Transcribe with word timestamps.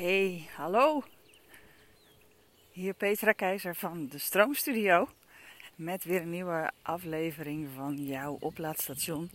Hey, 0.00 0.48
hallo. 0.56 1.02
Hier 2.70 2.94
Petra 2.94 3.32
Keizer 3.32 3.74
van 3.74 4.08
de 4.08 4.18
Stroomstudio. 4.18 5.08
Met 5.74 6.04
weer 6.04 6.20
een 6.20 6.30
nieuwe 6.30 6.70
aflevering 6.82 7.68
van 7.74 8.06
jouw 8.06 8.36
oplaadstation. 8.40 9.30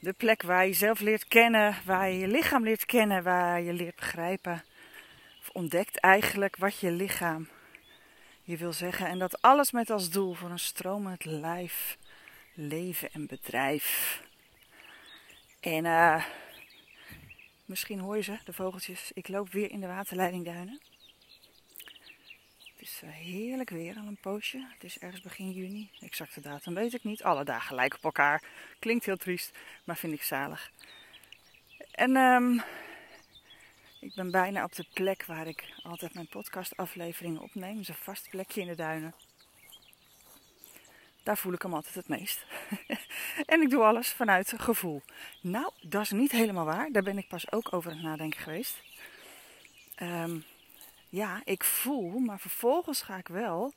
De 0.00 0.12
plek 0.12 0.42
waar 0.42 0.62
je 0.62 0.68
jezelf 0.68 1.00
leert 1.00 1.28
kennen, 1.28 1.76
waar 1.84 2.10
je 2.10 2.18
je 2.18 2.28
lichaam 2.28 2.64
leert 2.64 2.86
kennen, 2.86 3.22
waar 3.22 3.60
je 3.60 3.72
leert 3.72 3.96
begrijpen. 3.96 4.64
Of 5.40 5.48
ontdekt 5.52 5.98
eigenlijk 5.98 6.56
wat 6.56 6.78
je 6.78 6.90
lichaam 6.90 7.48
je 8.42 8.56
wil 8.56 8.72
zeggen. 8.72 9.06
En 9.06 9.18
dat 9.18 9.42
alles 9.42 9.72
met 9.72 9.90
als 9.90 10.10
doel 10.10 10.34
voor 10.34 10.50
een 10.50 10.58
stromend 10.58 11.24
lijf, 11.24 11.98
leven 12.54 13.12
en 13.12 13.26
bedrijf. 13.26 14.22
En 15.60 15.84
uh, 15.84 16.24
Misschien 17.68 17.98
hoor 17.98 18.16
je 18.16 18.22
ze, 18.22 18.38
de 18.44 18.52
vogeltjes. 18.52 19.10
Ik 19.14 19.28
loop 19.28 19.50
weer 19.50 19.70
in 19.70 19.80
de 19.80 19.86
waterleidingduinen. 19.86 20.80
Het 22.58 22.80
is 22.80 23.00
eh, 23.02 23.10
heerlijk 23.10 23.70
weer 23.70 23.96
al 23.96 24.06
een 24.06 24.20
poosje. 24.20 24.66
Het 24.72 24.84
is 24.84 24.98
ergens 24.98 25.22
begin 25.22 25.50
juni. 25.50 25.90
Exacte 26.00 26.40
datum 26.40 26.74
weet 26.74 26.94
ik 26.94 27.04
niet. 27.04 27.22
Alle 27.22 27.44
dagen 27.44 27.74
lijken 27.74 27.98
op 27.98 28.04
elkaar. 28.04 28.42
Klinkt 28.78 29.04
heel 29.04 29.16
triest, 29.16 29.58
maar 29.84 29.96
vind 29.96 30.12
ik 30.12 30.22
zalig. 30.22 30.72
En 31.90 32.16
um, 32.16 32.62
ik 34.00 34.14
ben 34.14 34.30
bijna 34.30 34.64
op 34.64 34.74
de 34.74 34.86
plek 34.92 35.24
waar 35.24 35.46
ik 35.46 35.74
altijd 35.82 36.14
mijn 36.14 36.28
podcastafleveringen 36.28 37.42
opneem. 37.42 37.72
Dat 37.72 37.82
is 37.82 37.88
een 37.88 37.94
vast 37.94 38.30
plekje 38.30 38.60
in 38.60 38.66
de 38.66 38.74
duinen. 38.74 39.14
Daar 41.28 41.38
voel 41.38 41.52
ik 41.52 41.62
hem 41.62 41.74
altijd 41.74 41.94
het 41.94 42.08
meest. 42.08 42.46
en 43.52 43.60
ik 43.60 43.70
doe 43.70 43.82
alles 43.82 44.08
vanuit 44.08 44.52
gevoel. 44.56 45.02
Nou, 45.40 45.70
dat 45.82 46.02
is 46.02 46.10
niet 46.10 46.32
helemaal 46.32 46.64
waar. 46.64 46.88
Daar 46.92 47.02
ben 47.02 47.18
ik 47.18 47.28
pas 47.28 47.52
ook 47.52 47.72
over 47.72 47.90
aan 47.90 47.96
het 47.96 48.06
nadenken 48.06 48.40
geweest. 48.40 48.82
Um, 50.02 50.44
ja, 51.08 51.40
ik 51.44 51.64
voel, 51.64 52.18
maar 52.18 52.40
vervolgens 52.40 53.02
ga 53.02 53.16
ik 53.16 53.28
wel 53.28 53.72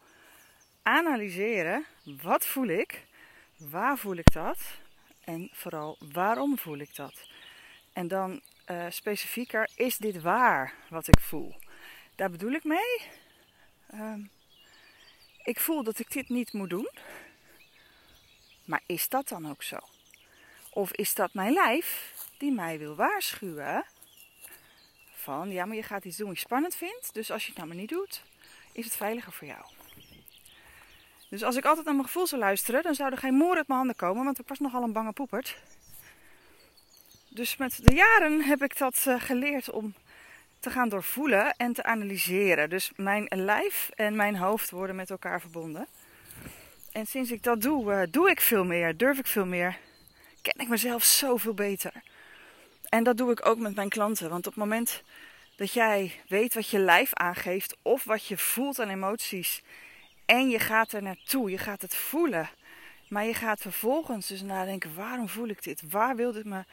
analyseren. 0.83 1.85
Wat 2.03 2.45
voel 2.45 2.67
ik? 2.67 3.05
Waar 3.57 3.97
voel 3.97 4.15
ik 4.15 4.33
dat? 4.33 4.59
En 5.23 5.49
vooral, 5.53 5.97
waarom 6.11 6.57
voel 6.57 6.77
ik 6.77 6.95
dat? 6.95 7.27
En 7.93 8.07
dan 8.07 8.41
uh, 8.67 8.85
specifieker, 8.89 9.69
is 9.75 9.97
dit 9.97 10.21
waar 10.21 10.73
wat 10.89 11.07
ik 11.07 11.19
voel? 11.19 11.55
Daar 12.15 12.29
bedoel 12.29 12.51
ik 12.51 12.63
mee. 12.63 13.01
Um, 13.93 14.29
ik 15.43 15.59
voel 15.59 15.83
dat 15.83 15.99
ik 15.99 16.11
dit 16.11 16.29
niet 16.29 16.53
moet 16.53 16.69
doen. 16.69 16.89
Maar 18.71 18.83
is 18.85 19.09
dat 19.09 19.27
dan 19.27 19.49
ook 19.49 19.63
zo? 19.63 19.77
Of 20.69 20.91
is 20.91 21.13
dat 21.13 21.33
mijn 21.33 21.53
lijf 21.53 22.13
die 22.37 22.51
mij 22.51 22.79
wil 22.79 22.95
waarschuwen? 22.95 23.85
Van 25.13 25.51
ja, 25.51 25.65
maar 25.65 25.75
je 25.75 25.83
gaat 25.83 26.05
iets 26.05 26.17
doen 26.17 26.27
wat 26.27 26.35
je 26.35 26.41
spannend 26.41 26.75
vindt. 26.75 27.13
Dus 27.13 27.31
als 27.31 27.41
je 27.41 27.47
het 27.47 27.57
nou 27.57 27.67
maar 27.67 27.77
niet 27.77 27.89
doet, 27.89 28.23
is 28.71 28.85
het 28.85 28.95
veiliger 28.95 29.31
voor 29.31 29.47
jou. 29.47 29.65
Dus 31.29 31.43
als 31.43 31.55
ik 31.55 31.65
altijd 31.65 31.85
naar 31.85 31.95
mijn 31.95 32.07
gevoel 32.07 32.27
zou 32.27 32.41
luisteren, 32.41 32.83
dan 32.83 32.95
zou 32.95 33.11
er 33.11 33.17
geen 33.17 33.33
moer 33.33 33.55
uit 33.55 33.67
mijn 33.67 33.79
handen 33.79 33.95
komen, 33.95 34.23
want 34.23 34.39
ik 34.39 34.47
was 34.47 34.59
nogal 34.59 34.83
een 34.83 34.93
bange 34.93 35.11
poepert. 35.11 35.57
Dus 37.27 37.57
met 37.57 37.79
de 37.83 37.95
jaren 37.95 38.41
heb 38.41 38.63
ik 38.63 38.77
dat 38.77 39.05
uh, 39.07 39.21
geleerd 39.21 39.69
om 39.69 39.93
te 40.59 40.69
gaan 40.69 40.89
doorvoelen 40.89 41.55
en 41.57 41.73
te 41.73 41.83
analyseren. 41.83 42.69
Dus 42.69 42.91
mijn 42.95 43.27
lijf 43.29 43.89
en 43.95 44.15
mijn 44.15 44.35
hoofd 44.35 44.69
worden 44.69 44.95
met 44.95 45.09
elkaar 45.09 45.41
verbonden. 45.41 45.87
En 46.91 47.05
sinds 47.05 47.31
ik 47.31 47.43
dat 47.43 47.61
doe, 47.61 47.91
uh, 47.91 48.01
doe 48.09 48.29
ik 48.29 48.41
veel 48.41 48.65
meer, 48.65 48.97
durf 48.97 49.17
ik 49.17 49.27
veel 49.27 49.45
meer, 49.45 49.77
ken 50.41 50.59
ik 50.59 50.67
mezelf 50.67 51.03
zoveel 51.03 51.53
beter. 51.53 51.93
En 52.89 53.03
dat 53.03 53.17
doe 53.17 53.31
ik 53.31 53.45
ook 53.45 53.57
met 53.57 53.75
mijn 53.75 53.89
klanten. 53.89 54.29
Want 54.29 54.47
op 54.47 54.53
het 54.53 54.63
moment 54.63 55.03
dat 55.55 55.73
jij 55.73 56.21
weet 56.27 56.53
wat 56.53 56.69
je 56.69 56.79
lijf 56.79 57.13
aangeeft 57.13 57.77
of 57.81 58.03
wat 58.03 58.25
je 58.25 58.37
voelt 58.37 58.79
aan 58.79 58.89
emoties 58.89 59.61
en 60.25 60.49
je 60.49 60.59
gaat 60.59 60.91
er 60.91 61.01
naartoe, 61.01 61.51
je 61.51 61.57
gaat 61.57 61.81
het 61.81 61.95
voelen, 61.95 62.49
maar 63.09 63.25
je 63.25 63.33
gaat 63.33 63.61
vervolgens 63.61 64.27
dus 64.27 64.41
nadenken: 64.41 64.95
waarom 64.95 65.29
voel 65.29 65.47
ik 65.47 65.63
dit? 65.63 65.81
Waar 65.89 66.15
wil 66.15 66.31
dit 66.31 66.45
me 66.45 66.63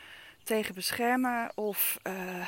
tegen 0.42 0.74
beschermen? 0.74 1.50
Of 1.54 1.98
uh, 2.06 2.46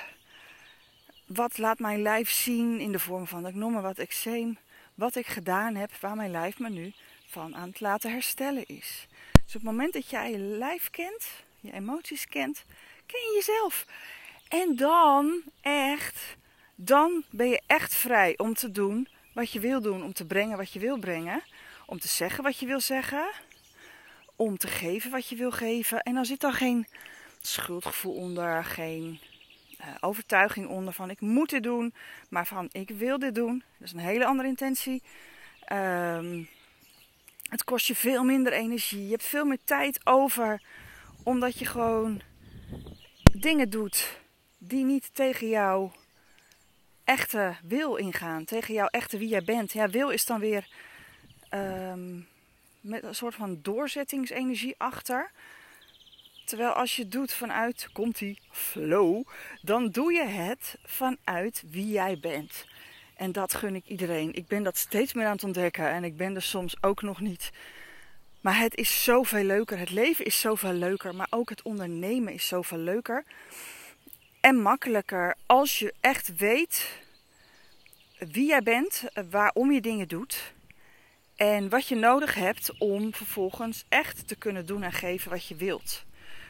wat 1.26 1.58
laat 1.58 1.78
mijn 1.78 2.02
lijf 2.02 2.30
zien 2.30 2.80
in 2.80 2.92
de 2.92 2.98
vorm 2.98 3.26
van, 3.26 3.46
ik 3.46 3.54
noem 3.54 3.72
maar 3.72 3.82
wat, 3.82 3.98
eczeem, 3.98 4.58
wat 4.94 5.16
ik 5.16 5.26
gedaan 5.26 5.74
heb, 5.74 5.92
waar 6.00 6.16
mijn 6.16 6.30
lijf 6.30 6.58
me 6.58 6.70
nu 6.70 6.92
van 7.30 7.56
aan 7.56 7.68
het 7.68 7.80
laten 7.80 8.12
herstellen 8.12 8.66
is. 8.66 9.06
Dus 9.32 9.54
op 9.54 9.60
het 9.60 9.62
moment 9.62 9.92
dat 9.92 10.10
jij 10.10 10.30
je 10.30 10.38
lijf 10.38 10.90
kent, 10.90 11.28
je 11.60 11.72
emoties 11.72 12.26
kent, 12.26 12.64
ken 13.06 13.20
je 13.20 13.32
jezelf. 13.34 13.86
En 14.48 14.76
dan 14.76 15.42
echt, 15.60 16.36
dan 16.74 17.24
ben 17.30 17.48
je 17.48 17.62
echt 17.66 17.94
vrij 17.94 18.38
om 18.38 18.54
te 18.54 18.70
doen 18.70 19.08
wat 19.32 19.52
je 19.52 19.60
wil 19.60 19.80
doen, 19.80 20.02
om 20.02 20.12
te 20.12 20.26
brengen 20.26 20.56
wat 20.56 20.72
je 20.72 20.78
wil 20.78 20.98
brengen, 20.98 21.42
om 21.86 21.98
te 21.98 22.08
zeggen 22.08 22.44
wat 22.44 22.58
je 22.58 22.66
wil 22.66 22.80
zeggen, 22.80 23.30
om 24.36 24.58
te 24.58 24.68
geven 24.68 25.10
wat 25.10 25.28
je 25.28 25.36
wil 25.36 25.50
geven. 25.50 26.00
En 26.00 26.14
dan 26.14 26.24
zit 26.24 26.40
dan 26.40 26.52
geen 26.52 26.86
schuldgevoel 27.40 28.14
onder, 28.14 28.64
geen 28.64 29.20
uh, 29.80 29.86
overtuiging 30.00 30.68
onder 30.68 30.92
van 30.92 31.10
ik 31.10 31.20
moet 31.20 31.50
dit 31.50 31.62
doen, 31.62 31.94
maar 32.28 32.46
van 32.46 32.68
ik 32.72 32.88
wil 32.88 33.18
dit 33.18 33.34
doen. 33.34 33.62
Dat 33.78 33.86
is 33.86 33.92
een 33.92 33.98
hele 33.98 34.26
andere 34.26 34.48
intentie. 34.48 35.02
Um, 35.72 36.48
het 37.50 37.64
kost 37.64 37.86
je 37.86 37.94
veel 37.94 38.24
minder 38.24 38.52
energie. 38.52 39.04
Je 39.04 39.10
hebt 39.10 39.24
veel 39.24 39.44
meer 39.44 39.64
tijd 39.64 40.00
over. 40.06 40.62
Omdat 41.22 41.58
je 41.58 41.64
gewoon 41.64 42.20
dingen 43.32 43.70
doet 43.70 44.18
die 44.58 44.84
niet 44.84 45.14
tegen 45.14 45.48
jouw 45.48 45.92
echte 47.04 47.56
wil 47.62 47.96
ingaan. 47.96 48.44
Tegen 48.44 48.74
jouw 48.74 48.86
echte 48.86 49.18
wie 49.18 49.28
jij 49.28 49.44
bent. 49.44 49.72
Ja, 49.72 49.88
wil 49.88 50.10
is 50.10 50.24
dan 50.24 50.40
weer 50.40 50.68
um, 51.54 52.28
met 52.80 53.02
een 53.02 53.14
soort 53.14 53.34
van 53.34 53.58
doorzettingsenergie 53.62 54.74
achter. 54.78 55.30
Terwijl 56.44 56.72
als 56.72 56.96
je 56.96 57.08
doet 57.08 57.32
vanuit, 57.32 57.88
komt 57.92 58.18
die 58.18 58.38
flow, 58.50 59.26
dan 59.62 59.88
doe 59.88 60.12
je 60.12 60.24
het 60.24 60.78
vanuit 60.84 61.62
wie 61.70 61.88
jij 61.88 62.18
bent. 62.18 62.66
En 63.20 63.32
dat 63.32 63.54
gun 63.54 63.74
ik 63.74 63.86
iedereen. 63.86 64.34
Ik 64.34 64.46
ben 64.46 64.62
dat 64.62 64.76
steeds 64.76 65.12
meer 65.12 65.26
aan 65.26 65.32
het 65.32 65.44
ontdekken 65.44 65.90
en 65.90 66.04
ik 66.04 66.16
ben 66.16 66.34
er 66.34 66.42
soms 66.42 66.82
ook 66.82 67.02
nog 67.02 67.20
niet. 67.20 67.50
Maar 68.40 68.58
het 68.58 68.76
is 68.76 69.04
zoveel 69.04 69.44
leuker. 69.44 69.78
Het 69.78 69.90
leven 69.90 70.24
is 70.24 70.40
zoveel 70.40 70.72
leuker. 70.72 71.14
Maar 71.14 71.26
ook 71.30 71.48
het 71.48 71.62
ondernemen 71.62 72.32
is 72.32 72.46
zoveel 72.46 72.78
leuker. 72.78 73.24
En 74.40 74.56
makkelijker 74.56 75.34
als 75.46 75.78
je 75.78 75.94
echt 76.00 76.36
weet 76.36 76.98
wie 78.18 78.46
jij 78.46 78.62
bent, 78.62 79.04
waarom 79.30 79.72
je 79.72 79.80
dingen 79.80 80.08
doet. 80.08 80.52
En 81.36 81.68
wat 81.68 81.86
je 81.86 81.96
nodig 81.96 82.34
hebt 82.34 82.78
om 82.78 83.14
vervolgens 83.14 83.84
echt 83.88 84.28
te 84.28 84.36
kunnen 84.36 84.66
doen 84.66 84.82
en 84.82 84.92
geven 84.92 85.30
wat 85.30 85.46
je 85.46 85.54
wilt. 85.54 86.04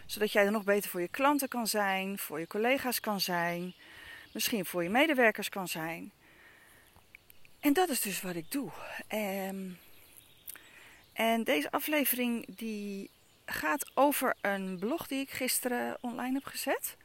Zodat 0.06 0.32
jij 0.32 0.44
er 0.44 0.52
nog 0.52 0.64
beter 0.64 0.90
voor 0.90 1.00
je 1.00 1.08
klanten 1.08 1.48
kan 1.48 1.66
zijn, 1.66 2.18
voor 2.18 2.38
je 2.40 2.46
collega's 2.46 3.00
kan 3.00 3.20
zijn, 3.20 3.74
misschien 4.32 4.64
voor 4.64 4.82
je 4.82 4.90
medewerkers 4.90 5.48
kan 5.48 5.68
zijn. 5.68 6.12
En 7.60 7.72
dat 7.72 7.88
is 7.88 8.00
dus 8.00 8.20
wat 8.20 8.34
ik 8.34 8.50
doe. 8.50 8.70
Um, 9.14 9.78
en 11.12 11.44
deze 11.44 11.70
aflevering 11.70 12.46
die 12.48 13.10
gaat 13.44 13.90
over 13.94 14.34
een 14.40 14.78
blog 14.78 15.06
die 15.06 15.20
ik 15.20 15.30
gisteren 15.30 15.98
online 16.00 16.34
heb 16.34 16.44
gezet. 16.44 16.96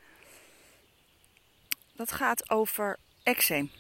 Dat 1.93 2.11
gaat 2.11 2.49
over 2.49 2.97
eczeem. 3.23 3.71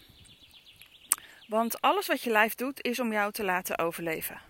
Want 1.47 1.81
alles 1.81 2.07
wat 2.07 2.21
je 2.21 2.29
lijf 2.29 2.55
doet 2.55 2.81
is 2.81 2.99
om 2.99 3.11
jou 3.11 3.31
te 3.31 3.43
laten 3.43 3.77
overleven. 3.77 4.41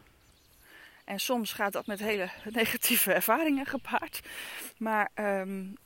En 1.04 1.20
soms 1.20 1.54
gaat 1.54 1.74
dat 1.74 1.86
met 1.86 2.00
hele 2.00 2.30
negatieve 2.50 3.14
ervaringen 3.14 3.66
gepaard. 3.66 4.20
Maar 4.78 5.12
um, 5.16 5.78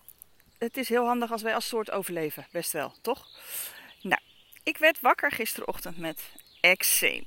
het 0.57 0.77
is 0.77 0.89
heel 0.89 1.05
handig 1.05 1.31
als 1.31 1.41
wij 1.41 1.55
als 1.55 1.67
soort 1.67 1.91
overleven, 1.91 2.47
best 2.51 2.71
wel, 2.71 2.93
toch? 3.01 3.27
Ik 4.69 4.77
werd 4.77 4.99
wakker 4.99 5.31
gisterochtend 5.31 5.97
met 5.97 6.31
eczeem. 6.61 7.25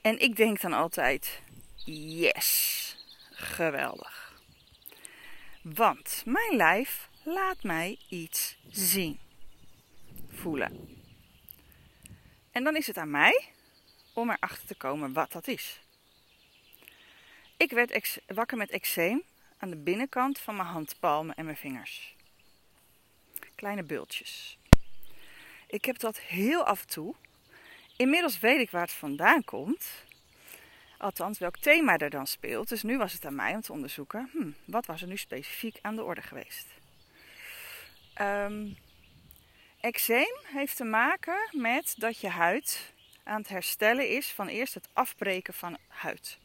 En 0.00 0.18
ik 0.18 0.36
denk 0.36 0.60
dan 0.60 0.72
altijd: 0.72 1.42
yes, 1.84 2.96
geweldig. 3.30 4.40
Want 5.62 6.22
mijn 6.26 6.56
lijf 6.56 7.08
laat 7.22 7.62
mij 7.62 7.98
iets 8.08 8.56
zien, 8.70 9.20
voelen. 10.28 11.00
En 12.52 12.64
dan 12.64 12.76
is 12.76 12.86
het 12.86 12.96
aan 12.96 13.10
mij 13.10 13.44
om 14.12 14.30
erachter 14.30 14.66
te 14.66 14.74
komen 14.74 15.12
wat 15.12 15.32
dat 15.32 15.48
is. 15.48 15.80
Ik 17.56 17.70
werd 17.70 18.20
wakker 18.26 18.56
met 18.56 18.70
eczeem 18.70 19.22
aan 19.58 19.70
de 19.70 19.76
binnenkant 19.76 20.38
van 20.38 20.56
mijn 20.56 20.68
handpalmen 20.68 21.34
en 21.34 21.44
mijn 21.44 21.56
vingers. 21.56 22.14
Kleine 23.54 23.82
bultjes. 23.82 24.58
Ik 25.74 25.84
heb 25.84 25.98
dat 25.98 26.18
heel 26.18 26.64
af 26.64 26.80
en 26.80 26.86
toe. 26.86 27.14
Inmiddels 27.96 28.38
weet 28.38 28.60
ik 28.60 28.70
waar 28.70 28.82
het 28.82 28.92
vandaan 28.92 29.44
komt. 29.44 30.04
Althans, 30.98 31.38
welk 31.38 31.58
thema 31.58 31.98
er 31.98 32.10
dan 32.10 32.26
speelt. 32.26 32.68
Dus 32.68 32.82
nu 32.82 32.98
was 32.98 33.12
het 33.12 33.24
aan 33.24 33.34
mij 33.34 33.54
om 33.54 33.60
te 33.60 33.72
onderzoeken. 33.72 34.28
Hm, 34.32 34.50
wat 34.64 34.86
was 34.86 35.02
er 35.02 35.08
nu 35.08 35.16
specifiek 35.16 35.78
aan 35.82 35.96
de 35.96 36.02
orde 36.02 36.22
geweest? 36.22 36.66
Um, 38.20 38.76
eczeem 39.80 40.36
heeft 40.42 40.76
te 40.76 40.84
maken 40.84 41.48
met 41.52 41.94
dat 41.96 42.20
je 42.20 42.28
huid 42.28 42.92
aan 43.22 43.40
het 43.40 43.48
herstellen 43.48 44.08
is 44.08 44.32
van 44.32 44.48
eerst 44.48 44.74
het 44.74 44.88
afbreken 44.92 45.54
van 45.54 45.78
huid. 45.88 46.38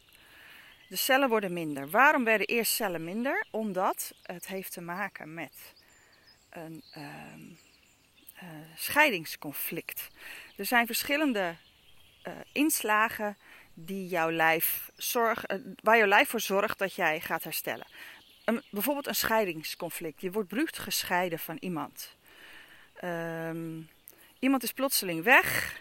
De 0.87 0.95
cellen 0.95 1.29
worden 1.29 1.53
minder. 1.53 1.89
Waarom 1.89 2.23
werden 2.23 2.47
eerst 2.47 2.73
cellen 2.73 3.03
minder? 3.03 3.45
Omdat 3.51 4.13
het 4.23 4.47
heeft 4.47 4.71
te 4.71 4.81
maken 4.81 5.33
met 5.33 5.73
een 6.49 6.83
ehm, 6.91 7.41
eh, 8.39 8.47
scheidingsconflict. 8.75 10.07
Er 10.55 10.65
zijn 10.65 10.85
verschillende 10.85 11.55
uh, 12.27 12.33
inslagen 12.51 13.37
die 13.73 14.07
jouw 14.07 14.31
lijf 14.31 14.91
zorg, 14.95 15.49
uh, 15.51 15.57
waar 15.83 15.97
jouw 15.97 16.07
lijf 16.07 16.29
voor 16.29 16.39
zorgt 16.39 16.79
dat 16.79 16.93
jij 16.93 17.19
gaat 17.19 17.43
herstellen. 17.43 17.87
Een, 18.45 18.63
bijvoorbeeld 18.71 19.07
een 19.07 19.15
scheidingsconflict. 19.15 20.21
Je 20.21 20.31
wordt 20.31 20.49
bruut 20.49 20.77
gescheiden 20.77 21.39
van 21.39 21.57
iemand. 21.59 22.15
Um, 23.03 23.89
iemand 24.39 24.63
is 24.63 24.73
plotseling 24.73 25.23
weg. 25.23 25.79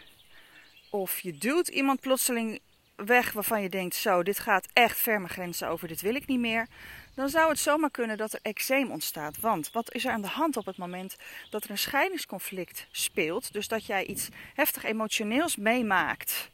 Of 0.91 1.21
je 1.21 1.39
duwt 1.39 1.69
iemand 1.69 2.01
plotseling 2.01 2.61
weg 3.07 3.33
waarvan 3.33 3.63
je 3.63 3.69
denkt: 3.69 3.95
zo, 3.95 4.23
dit 4.23 4.39
gaat 4.39 4.69
echt 4.73 4.99
ver 4.99 5.21
mijn 5.21 5.33
grenzen 5.33 5.69
over, 5.69 5.89
dit 5.89 6.01
wil 6.01 6.15
ik 6.15 6.27
niet 6.27 6.39
meer. 6.39 6.67
Dan 7.15 7.29
zou 7.29 7.49
het 7.49 7.59
zomaar 7.59 7.91
kunnen 7.91 8.17
dat 8.17 8.33
er 8.33 8.41
eczeem 8.43 8.91
ontstaat. 8.91 9.41
Want 9.41 9.73
wat 9.73 9.95
is 9.95 10.05
er 10.05 10.13
aan 10.13 10.23
de 10.23 10.29
hand 10.29 10.57
op 10.57 10.67
het 10.67 10.77
moment 10.77 11.17
dat 11.51 11.65
er 11.65 11.71
een 11.71 11.79
scheidingsconflict 11.79 12.87
speelt? 12.91 13.53
Dus 13.53 13.69
dat 13.69 13.87
jij 13.87 14.05
iets 14.05 14.29
heftig 14.55 14.85
emotioneels 14.85 15.57
meemaakt. 15.57 16.51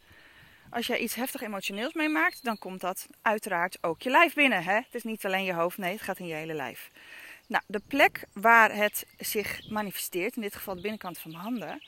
Als 0.70 0.87
jij 0.87 0.99
iets 0.99 1.14
heftig 1.14 1.41
emotioneels 1.41 1.93
meemaakt, 1.93 2.44
dan 2.44 2.58
komt 2.58 2.81
dat 2.81 3.06
uiteraard 3.23 3.79
ook 3.81 4.02
je 4.02 4.11
lijf 4.11 4.35
binnen. 4.35 4.64
Hè? 4.64 4.75
Het 4.75 4.94
is 4.94 5.02
niet 5.02 5.25
alleen 5.25 5.44
je 5.44 5.55
hoofd, 5.55 5.79
nee, 5.79 5.93
het 5.93 6.02
gaat 6.02 6.19
in 6.19 6.26
je 6.26 6.35
hele 6.35 6.55
lijf. 6.55 6.90
Nou, 7.47 7.62
de 7.67 7.81
plek 7.88 8.25
waar 8.32 8.75
het 8.75 9.06
zich 9.19 9.70
manifesteert, 9.70 10.37
in 10.37 10.43
dit 10.43 10.55
geval 10.55 10.75
de 10.75 10.81
binnenkant 10.81 11.19
van 11.19 11.31
mijn 11.31 11.43
handen, 11.43 11.82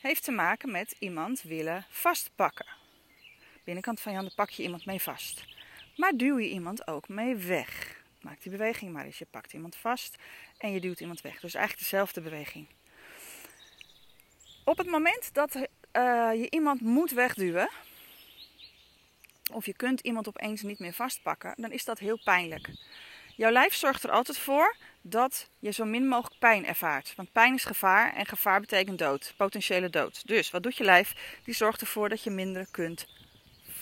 heeft 0.00 0.24
te 0.24 0.32
maken 0.32 0.70
met 0.70 0.96
iemand 0.98 1.42
willen 1.42 1.86
vastpakken. 1.88 2.81
Binnenkant 3.64 4.00
van 4.00 4.12
je 4.12 4.18
handen 4.18 4.36
pak 4.36 4.50
je 4.50 4.62
iemand 4.62 4.86
mee 4.86 5.00
vast. 5.00 5.44
Maar 5.96 6.12
duw 6.16 6.38
je 6.38 6.48
iemand 6.48 6.86
ook 6.86 7.08
mee 7.08 7.36
weg. 7.36 8.00
Maak 8.20 8.42
die 8.42 8.52
beweging 8.52 8.92
maar 8.92 9.04
eens. 9.04 9.18
Je 9.18 9.26
pakt 9.30 9.52
iemand 9.52 9.76
vast 9.76 10.16
en 10.58 10.72
je 10.72 10.80
duwt 10.80 11.00
iemand 11.00 11.20
weg. 11.20 11.40
Dus 11.40 11.54
eigenlijk 11.54 11.90
dezelfde 11.90 12.20
beweging. 12.20 12.66
Op 14.64 14.78
het 14.78 14.86
moment 14.86 15.34
dat 15.34 15.56
uh, 15.56 15.62
je 16.34 16.46
iemand 16.50 16.80
moet 16.80 17.10
wegduwen, 17.10 17.70
of 19.52 19.66
je 19.66 19.74
kunt 19.74 20.00
iemand 20.00 20.28
opeens 20.28 20.62
niet 20.62 20.78
meer 20.78 20.92
vastpakken, 20.92 21.54
dan 21.56 21.72
is 21.72 21.84
dat 21.84 21.98
heel 21.98 22.20
pijnlijk. 22.24 22.70
Jouw 23.36 23.50
lijf 23.50 23.74
zorgt 23.74 24.02
er 24.02 24.10
altijd 24.10 24.38
voor 24.38 24.76
dat 25.00 25.48
je 25.58 25.70
zo 25.70 25.84
min 25.84 26.08
mogelijk 26.08 26.38
pijn 26.38 26.66
ervaart. 26.66 27.14
Want 27.16 27.32
pijn 27.32 27.54
is 27.54 27.64
gevaar 27.64 28.14
en 28.14 28.26
gevaar 28.26 28.60
betekent 28.60 28.98
dood, 28.98 29.34
potentiële 29.36 29.90
dood. 29.90 30.26
Dus 30.26 30.50
wat 30.50 30.62
doet 30.62 30.76
je 30.76 30.84
lijf? 30.84 31.38
Die 31.44 31.54
zorgt 31.54 31.80
ervoor 31.80 32.08
dat 32.08 32.22
je 32.22 32.30
minder 32.30 32.66
kunt 32.70 33.06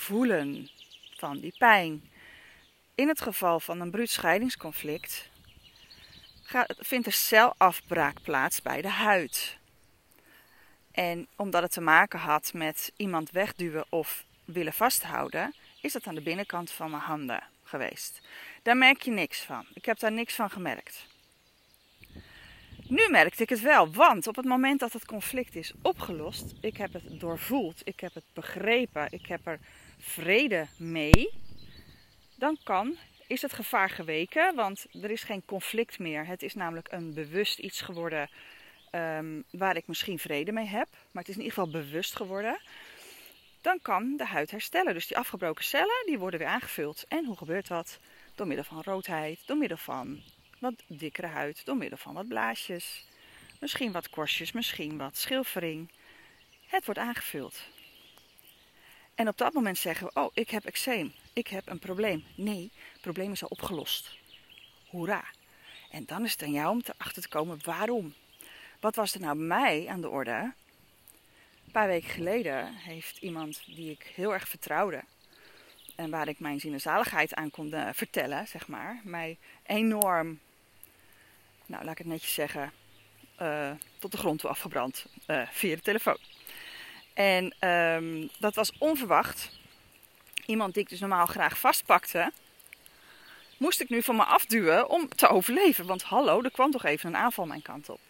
voelen 0.01 0.71
van 1.17 1.41
die 1.41 1.55
pijn. 1.59 2.11
In 2.95 3.09
het 3.09 3.21
geval 3.21 3.61
van 3.61 3.81
een 3.81 3.91
bruut 3.91 4.11
scheidingsconflict 4.11 5.29
vindt 6.79 7.07
er 7.07 7.13
celafbraak 7.13 8.23
plaats 8.23 8.63
bij 8.63 8.83
de 8.83 8.89
huid. 8.89 9.59
En 10.93 11.27
omdat 11.37 11.63
het 11.63 11.73
te 11.73 11.81
maken 11.81 12.19
had 12.19 12.53
met 12.53 12.93
iemand 12.97 13.31
wegduwen 13.31 13.85
of 13.89 14.25
willen 14.45 14.73
vasthouden, 14.73 15.55
is 15.81 15.93
dat 15.93 16.07
aan 16.07 16.15
de 16.15 16.23
binnenkant 16.23 16.71
van 16.71 16.91
mijn 16.91 17.03
handen 17.03 17.43
geweest. 17.65 18.21
Daar 18.63 18.77
merk 18.77 19.03
je 19.03 19.11
niks 19.11 19.41
van. 19.41 19.67
Ik 19.75 19.85
heb 19.85 19.99
daar 19.99 20.13
niks 20.13 20.35
van 20.35 20.51
gemerkt. 20.51 21.07
Nu 22.91 23.09
merkte 23.11 23.43
ik 23.43 23.49
het 23.49 23.61
wel, 23.61 23.93
want 23.93 24.27
op 24.27 24.37
het 24.37 24.45
moment 24.45 24.81
dat 24.81 24.93
het 24.93 25.05
conflict 25.05 25.57
is 25.57 25.73
opgelost, 25.83 26.55
ik 26.61 26.77
heb 26.77 26.93
het 26.93 27.21
doorvoeld, 27.21 27.81
ik 27.85 28.01
heb 28.01 28.15
het 28.15 28.25
begrepen, 28.33 29.07
ik 29.11 29.27
heb 29.27 29.47
er 29.47 29.59
vrede 30.01 30.67
mee, 30.77 31.31
dan 32.35 32.59
kan, 32.63 32.97
is 33.27 33.43
het 33.43 33.53
gevaar 33.53 33.91
geweken, 33.91 34.55
want 34.55 34.87
er 35.03 35.11
is 35.11 35.23
geen 35.23 35.45
conflict 35.45 35.99
meer. 35.99 36.27
Het 36.27 36.43
is 36.43 36.55
namelijk 36.55 36.89
een 36.91 37.15
bewust 37.15 37.59
iets 37.59 37.81
geworden 37.81 38.31
um, 38.93 39.45
waar 39.51 39.77
ik 39.77 39.87
misschien 39.87 40.19
vrede 40.19 40.53
mee 40.53 40.67
heb, 40.67 40.89
maar 40.91 41.23
het 41.23 41.29
is 41.29 41.37
in 41.37 41.43
ieder 41.43 41.55
geval 41.55 41.71
bewust 41.83 42.17
geworden. 42.17 42.59
Dan 43.61 43.79
kan 43.83 44.17
de 44.17 44.25
huid 44.25 44.51
herstellen. 44.51 44.95
Dus 44.95 45.07
die 45.07 45.19
afgebroken 45.19 45.65
cellen 45.65 46.03
die 46.07 46.19
worden 46.19 46.39
weer 46.41 46.49
aangevuld. 46.49 47.05
En 47.09 47.25
hoe 47.25 47.37
gebeurt 47.37 47.69
dat? 47.69 47.99
Door 48.35 48.47
middel 48.47 48.65
van 48.65 48.83
roodheid, 48.83 49.39
door 49.47 49.57
middel 49.57 49.77
van 49.77 50.23
wat 50.59 50.75
dikkere 50.87 51.27
huid, 51.27 51.65
door 51.65 51.77
middel 51.77 51.99
van 51.99 52.15
wat 52.15 52.29
blaasjes, 52.29 53.05
misschien 53.59 53.93
wat 53.93 54.11
korstjes, 54.11 54.53
misschien 54.53 54.97
wat 54.97 55.17
schilfering. 55.17 55.91
Het 56.67 56.85
wordt 56.85 57.01
aangevuld. 57.01 57.63
En 59.21 59.29
op 59.29 59.39
dat 59.39 59.53
moment 59.53 59.79
zeggen 59.79 60.07
we: 60.07 60.21
Oh, 60.21 60.31
ik 60.35 60.51
heb 60.51 60.65
eczeem. 60.65 61.13
Ik 61.33 61.47
heb 61.47 61.69
een 61.69 61.79
probleem. 61.79 62.25
Nee, 62.35 62.71
het 62.93 63.01
probleem 63.01 63.33
is 63.33 63.43
al 63.43 63.49
opgelost. 63.49 64.17
Hoera. 64.89 65.25
En 65.91 66.05
dan 66.07 66.25
is 66.25 66.33
het 66.33 66.43
aan 66.43 66.53
jou 66.53 66.71
om 66.71 66.83
erachter 66.85 67.23
te 67.23 67.29
komen 67.29 67.59
waarom. 67.65 68.15
Wat 68.81 68.95
was 68.95 69.15
er 69.15 69.21
nou 69.21 69.37
bij 69.37 69.47
mij 69.47 69.87
aan 69.89 70.01
de 70.01 70.09
orde? 70.09 70.53
Een 71.65 71.73
paar 71.73 71.87
weken 71.87 72.09
geleden 72.09 72.75
heeft 72.75 73.19
iemand 73.19 73.63
die 73.67 73.91
ik 73.91 74.13
heel 74.15 74.33
erg 74.33 74.49
vertrouwde. 74.49 75.05
En 75.97 76.11
waar 76.11 76.29
ik 76.29 76.41
mijn 76.41 76.61
zinnenzaligheid 76.61 77.35
aan 77.35 77.51
kon 77.51 77.73
eh, 77.73 77.89
vertellen, 77.93 78.49
zeg 78.49 78.69
maar. 78.69 79.01
Mij 79.05 79.39
enorm, 79.63 80.41
nou 81.67 81.85
laat 81.85 81.93
ik 81.93 81.99
het 81.99 82.07
netjes 82.07 82.35
zeggen, 82.35 82.73
uh, 83.43 83.71
tot 83.99 84.13
de 84.13 84.19
grond 84.19 84.41
toe 84.41 84.51
afgebrand 84.51 85.07
uh, 85.27 85.49
via 85.51 85.75
de 85.75 85.83
telefoon. 85.83 86.19
En 87.21 87.69
um, 87.69 88.31
dat 88.39 88.55
was 88.55 88.73
onverwacht. 88.79 89.51
Iemand 90.47 90.75
die 90.75 90.83
ik 90.83 90.89
dus 90.89 91.01
normaal 91.01 91.27
graag 91.27 91.59
vastpakte, 91.59 92.33
moest 93.57 93.81
ik 93.81 93.89
nu 93.89 94.03
van 94.03 94.17
me 94.17 94.25
afduwen 94.25 94.89
om 94.89 95.09
te 95.09 95.29
overleven. 95.29 95.87
Want 95.87 96.03
hallo, 96.03 96.43
er 96.43 96.51
kwam 96.51 96.71
toch 96.71 96.85
even 96.85 97.09
een 97.09 97.17
aanval 97.17 97.47
mijn 97.47 97.63
kant 97.63 97.89
op. 97.89 98.01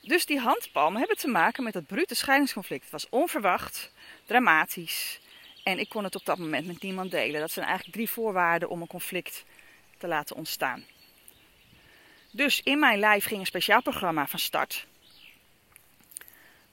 Dus 0.00 0.26
die 0.26 0.38
handpalmen 0.38 0.98
hebben 0.98 1.16
te 1.16 1.28
maken 1.28 1.62
met 1.62 1.72
dat 1.72 1.86
brute 1.86 2.14
scheidingsconflict. 2.14 2.82
Het 2.82 2.92
was 2.92 3.08
onverwacht, 3.08 3.92
dramatisch. 4.24 5.20
En 5.64 5.78
ik 5.78 5.88
kon 5.88 6.04
het 6.04 6.14
op 6.14 6.24
dat 6.24 6.38
moment 6.38 6.66
met 6.66 6.82
niemand 6.82 7.10
delen. 7.10 7.40
Dat 7.40 7.50
zijn 7.50 7.66
eigenlijk 7.66 7.96
drie 7.96 8.10
voorwaarden 8.10 8.68
om 8.68 8.80
een 8.80 8.86
conflict 8.86 9.44
te 9.98 10.06
laten 10.06 10.36
ontstaan. 10.36 10.84
Dus 12.30 12.60
in 12.62 12.78
mijn 12.78 12.98
lijf 12.98 13.24
ging 13.24 13.40
een 13.40 13.46
speciaal 13.46 13.82
programma 13.82 14.26
van 14.26 14.38
start 14.38 14.86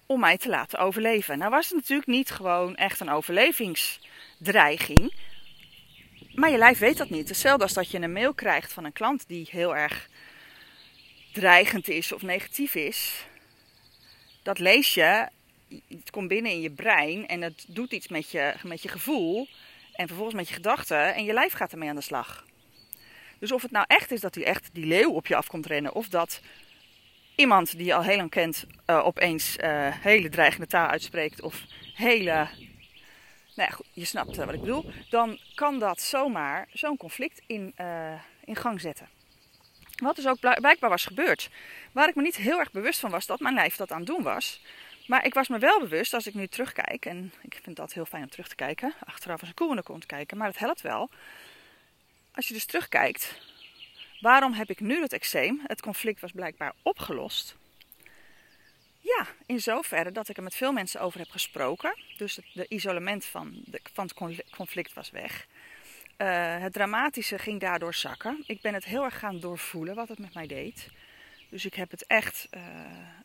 om 0.06 0.20
mij 0.20 0.38
te 0.38 0.50
laten 0.50 0.80
overleven. 0.80 1.38
Nou 1.38 1.52
was 1.52 1.66
het 1.66 1.76
natuurlijk 1.76 2.08
niet 2.08 2.30
gewoon 2.30 2.76
echt 2.76 3.00
een 3.00 3.10
overlevingsdreiging. 3.10 5.14
Maar 6.34 6.50
je 6.50 6.58
lijf 6.58 6.80
weet 6.80 6.98
dat 6.98 7.10
niet. 7.10 7.30
Hetzelfde 7.30 7.64
als 7.64 7.74
dat 7.74 7.92
je 7.92 8.02
een 8.02 8.12
mail 8.12 8.34
krijgt 8.34 8.74
van 8.74 8.86
een 8.86 8.94
klant 8.94 9.28
die 9.28 9.48
heel 9.52 9.76
erg 9.76 10.10
dreigend 11.34 11.88
is 11.88 12.12
of 12.12 12.22
negatief 12.22 12.76
is. 12.76 13.26
Dat 14.44 14.60
lees 14.60 14.94
je, 14.94 15.28
het 15.88 16.12
komt 16.12 16.28
binnen 16.28 16.52
in 16.52 16.62
je 16.62 16.72
brein 16.72 17.28
en 17.28 17.42
het 17.42 17.66
doet 17.68 17.92
iets 17.92 18.08
met 18.08 18.32
je, 18.32 18.54
met 18.64 18.82
je 18.82 18.90
gevoel 18.90 19.48
en 19.94 20.08
vervolgens 20.08 20.38
met 20.38 20.48
je 20.48 20.54
gedachten 20.54 21.16
en 21.16 21.24
je 21.24 21.34
lijf 21.34 21.54
gaat 21.54 21.72
ermee 21.72 21.90
aan 21.90 21.96
de 21.96 22.02
slag. 22.02 22.46
Dus 23.40 23.52
of 23.52 23.62
het 23.62 23.72
nou 23.72 23.86
echt 23.88 24.12
is 24.12 24.22
dat 24.22 24.34
die 24.34 24.46
echt 24.46 24.70
die 24.74 24.86
leeuw 24.86 25.12
op 25.12 25.28
je 25.28 25.36
af 25.36 25.48
komt 25.48 25.66
rennen 25.66 25.94
of 25.94 26.10
dat 26.10 26.42
iemand 27.36 27.77
die 27.77 27.86
je 27.86 27.94
al 27.94 28.04
heel 28.04 28.18
lang 28.18 28.30
kent 28.30 28.65
uh, 28.88 29.06
opeens 29.06 29.58
uh, 29.58 29.88
hele 29.92 30.30
dreigende 30.30 30.68
taal 30.68 30.88
uitspreekt 30.88 31.42
of 31.42 31.63
hele, 31.94 32.34
nou 33.56 33.70
ja, 33.70 33.70
goed, 33.70 33.88
je 33.94 34.06
snapt 34.06 34.38
uh, 34.38 34.46
wat 34.46 34.54
ik 34.54 34.60
bedoel, 34.60 34.92
dan 35.10 35.39
kan 35.56 35.80
dat 35.80 36.01
zomaar 36.01 36.68
zo'n 36.74 36.98
conflict 36.98 37.42
in, 37.48 37.75
in 38.44 38.56
gang 38.56 38.82
zetten. 38.82 39.10
Wat 39.96 40.15
dus 40.15 40.27
ook 40.27 40.39
blijkbaar 40.39 40.89
was 40.89 41.06
gebeurd. 41.06 41.50
Waar 41.92 42.08
ik 42.08 42.15
me 42.15 42.22
niet 42.22 42.36
heel 42.36 42.60
erg 42.60 42.72
bewust 42.72 43.00
van 43.00 43.12
was 43.12 43.25
dat 43.25 43.39
mijn 43.39 43.56
lijf 43.56 43.75
dat 43.75 43.92
aan 43.92 43.98
het 43.98 44.08
doen 44.08 44.24
was. 44.24 44.62
Maar 45.08 45.25
ik 45.25 45.34
was 45.34 45.48
me 45.48 45.58
wel 45.60 45.80
bewust 45.80 46.13
als 46.13 46.27
ik 46.27 46.34
nu 46.34 46.48
terugkijk, 46.48 47.06
en 47.06 47.34
ik 47.42 47.60
vind 47.63 47.75
dat 47.75 47.94
heel 47.94 48.06
fijn 48.06 48.24
om 48.24 48.30
terug 48.30 48.48
te 48.48 48.56
kijken, 48.56 48.94
achteraf 49.06 49.39
als 49.39 49.50
een 49.50 49.56
koe 49.56 49.70
in 49.70 50.00
de 50.00 50.06
kijken, 50.06 50.38
maar 50.38 50.48
het 50.48 50.60
helpt 50.60 50.82
wel. 50.82 51.10
Als 52.34 52.48
je 52.48 52.54
dus 52.54 52.65
terugkijkt, 52.65 53.42
Waarom 54.25 54.53
heb 54.53 54.70
ik 54.70 54.79
nu 54.79 55.00
dat 55.00 55.13
eczeem? 55.13 55.62
Het 55.63 55.82
conflict 55.82 56.22
was 56.22 56.32
blijkbaar 56.32 56.74
opgelost. 56.82 57.55
Ja, 59.00 59.27
in 59.46 59.62
zoverre 59.62 60.12
dat 60.12 60.29
ik 60.29 60.38
er 60.38 60.44
met 60.44 60.55
veel 60.55 60.72
mensen 60.72 61.01
over 61.01 61.20
heb 61.20 61.29
gesproken. 61.29 61.96
Dus 62.17 62.36
het 62.36 62.46
de 62.53 62.65
isolement 62.67 63.25
van, 63.25 63.62
de, 63.65 63.79
van 63.94 64.05
het 64.05 64.44
conflict 64.50 64.94
was 64.94 65.10
weg. 65.10 65.48
Uh, 66.17 66.58
het 66.60 66.74
dramatische 66.74 67.39
ging 67.39 67.60
daardoor 67.60 67.94
zakken. 67.94 68.44
Ik 68.48 68.62
ben 68.62 68.74
het 68.74 68.86
heel 68.86 69.03
erg 69.03 69.20
gaan 69.20 69.39
doorvoelen 69.39 69.96
wat 69.96 70.08
het 70.08 70.20
met 70.20 70.34
mij 70.34 70.48
deed. 70.48 70.89
Dus 71.50 71.65
ik 71.65 71.74
heb 71.74 71.91
het 71.91 72.05
echt, 72.08 72.48
uh, 72.51 72.62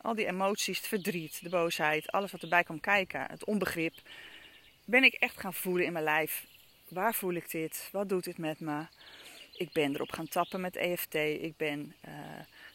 al 0.01 0.15
die 0.15 0.27
emoties, 0.27 0.77
het 0.77 0.87
verdriet, 0.87 1.43
de 1.43 1.49
boosheid, 1.49 2.11
alles 2.11 2.31
wat 2.31 2.41
erbij 2.41 2.63
kwam 2.63 2.79
kijken, 2.79 3.25
het 3.29 3.45
onbegrip, 3.45 3.93
ben 4.85 5.03
ik 5.03 5.13
echt 5.13 5.39
gaan 5.39 5.53
voelen 5.53 5.85
in 5.85 5.93
mijn 5.93 6.05
lijf. 6.05 6.45
Waar 6.87 7.13
voel 7.13 7.33
ik 7.33 7.51
dit? 7.51 7.89
Wat 7.91 8.09
doet 8.09 8.23
dit 8.23 8.37
met 8.37 8.59
me? 8.59 8.85
Ik 9.51 9.71
ben 9.71 9.93
erop 9.93 10.11
gaan 10.11 10.27
tappen 10.27 10.61
met 10.61 10.75
EFT. 10.75 11.13
Ik 11.15 11.57
ben 11.57 11.95
uh, 12.07 12.13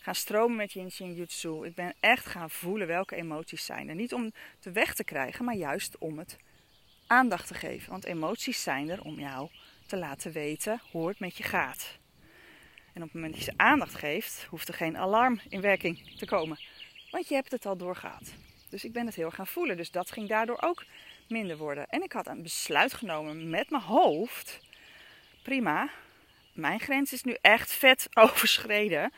gaan 0.01 0.15
stromen 0.15 0.57
met 0.57 0.73
Yin 0.73 0.91
Shin 0.91 1.15
Jutsu. 1.15 1.67
Ik 1.67 1.75
ben 1.75 1.95
echt 2.01 2.27
gaan 2.27 2.51
voelen 2.51 2.87
welke 2.87 3.17
emoties 3.17 3.65
zijn 3.65 3.89
er. 3.89 3.95
Niet 3.95 4.15
om 4.15 4.33
te 4.59 4.71
weg 4.71 4.95
te 4.95 5.05
krijgen, 5.05 5.45
maar 5.45 5.55
juist 5.55 5.99
om 5.99 6.19
het 6.19 6.37
aandacht 7.07 7.47
te 7.47 7.55
geven. 7.55 7.91
Want 7.91 8.05
emoties 8.05 8.63
zijn 8.63 8.89
er 8.89 9.03
om 9.03 9.19
jou 9.19 9.49
te 9.87 9.97
laten 9.97 10.33
weten 10.33 10.81
hoe 10.91 11.09
het 11.09 11.19
met 11.19 11.37
je 11.37 11.43
gaat. 11.43 11.99
En 12.93 13.03
op 13.03 13.09
het 13.09 13.13
moment 13.13 13.33
dat 13.33 13.45
je 13.45 13.51
ze 13.51 13.59
aandacht 13.59 13.95
geeft, 13.95 14.45
hoeft 14.45 14.69
er 14.69 14.75
geen 14.75 14.97
alarm 14.97 15.41
in 15.49 15.61
werking 15.61 16.19
te 16.19 16.27
komen. 16.27 16.61
Want 17.11 17.29
je 17.29 17.35
hebt 17.35 17.51
het 17.51 17.67
al 17.67 17.77
doorgehad. 17.77 18.35
Dus 18.69 18.85
ik 18.85 18.93
ben 18.93 19.07
het 19.07 19.15
heel 19.15 19.31
gaan 19.31 19.47
voelen. 19.47 19.77
Dus 19.77 19.91
dat 19.91 20.11
ging 20.11 20.29
daardoor 20.29 20.59
ook 20.61 20.85
minder 21.29 21.57
worden. 21.57 21.89
En 21.89 22.03
ik 22.03 22.13
had 22.13 22.27
een 22.27 22.43
besluit 22.43 22.95
genomen 22.95 23.51
met 23.51 23.71
mijn 23.71 23.83
hoofd. 23.83 24.61
Prima, 25.43 25.91
mijn 26.57 26.81
grens 26.81 27.13
is 27.13 27.23
nu 27.23 27.37
echt 27.41 27.73
vet 27.73 28.09
overschreden. 28.25 29.13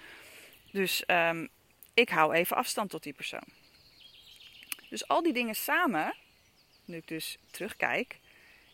Dus 0.73 1.03
um, 1.07 1.49
ik 1.95 2.09
hou 2.09 2.35
even 2.35 2.57
afstand 2.57 2.91
tot 2.91 3.03
die 3.03 3.13
persoon. 3.13 3.45
Dus 4.89 5.09
al 5.09 5.23
die 5.23 5.33
dingen 5.33 5.55
samen, 5.55 6.15
nu 6.85 6.97
ik 6.97 7.09
dus 7.09 7.39
terugkijk, 7.51 8.19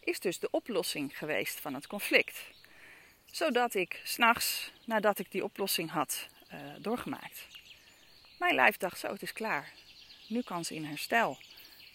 is 0.01 0.21
dus 0.21 0.39
de 0.39 0.51
oplossing 0.51 1.19
geweest 1.19 1.61
van 1.61 1.75
het 1.75 1.87
conflict. 1.87 2.41
Zodat 3.25 3.75
ik 3.75 4.01
s'nachts, 4.05 4.73
nadat 4.85 5.19
ik 5.19 5.31
die 5.31 5.45
oplossing 5.45 5.91
had 5.91 6.29
uh, 6.53 6.61
doorgemaakt, 6.79 7.47
mijn 8.39 8.55
lijf 8.55 8.77
dacht: 8.77 8.99
zo, 8.99 9.13
het 9.13 9.23
is 9.23 9.33
klaar. 9.33 9.73
Nu 10.29 10.43
kan 10.43 10.65
ze 10.65 10.75
in 10.75 10.85
herstel. 10.85 11.39